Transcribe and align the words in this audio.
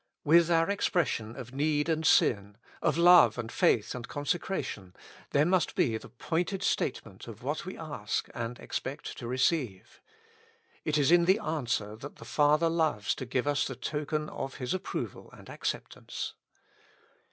With 0.23 0.49
our 0.49 0.67
expression 0.67 1.35
of 1.35 1.53
need 1.53 1.87
and 1.87 2.03
s' 2.03 2.19
^. 2.21 2.55
of 2.81 2.97
love 2.97 3.37
and 3.37 3.51
faith 3.51 3.93
and 3.93 4.07
consecration, 4.07 4.95
there 5.29 5.45
must 5.45 5.77
le 5.77 5.99
pointed 5.99 6.63
statement 6.63 7.27
of 7.27 7.43
what 7.43 7.67
we 7.67 7.77
ask 7.77 8.27
and 8.33 8.57
expect 8.57 9.15
to 9.19 9.27
receive; 9.27 10.01
it 10.83 10.97
is 10.97 11.11
in 11.11 11.25
the 11.25 11.37
answer 11.37 11.95
that 11.97 12.15
the 12.15 12.25
Father 12.25 12.67
loves 12.67 13.13
to 13.13 13.27
give 13.27 13.45
us 13.45 13.67
the 13.67 13.75
token 13.75 14.27
of 14.29 14.55
His 14.55 14.73
approval 14.73 15.29
and 15.33 15.51
acceptance. 15.51 16.33